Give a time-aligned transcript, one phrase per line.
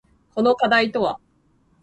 [0.33, 1.19] この課題とは？